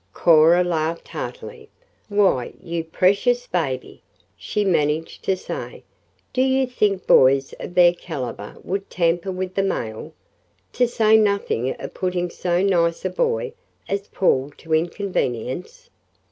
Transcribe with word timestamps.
Cora 0.13 0.63
laughed 0.63 1.09
heartily. 1.09 1.69
"Why, 2.09 2.53
you 2.59 2.83
precious 2.83 3.45
baby!" 3.45 4.01
she 4.35 4.65
managed 4.65 5.23
to 5.25 5.37
say; 5.37 5.83
"do 6.33 6.41
you 6.41 6.65
think 6.65 7.05
boys 7.05 7.53
of 7.59 7.75
their 7.75 7.93
caliber 7.93 8.57
would 8.63 8.89
tamper 8.89 9.31
with 9.31 9.53
the 9.53 9.61
mail? 9.61 10.11
To 10.73 10.87
say 10.87 11.17
nothing 11.17 11.75
of 11.79 11.93
putting 11.93 12.31
so 12.31 12.63
nice 12.63 13.05
a 13.05 13.11
boy 13.11 13.53
as 13.87 14.07
Paul 14.07 14.49
to 14.57 14.73
inconvenience?" 14.73 15.91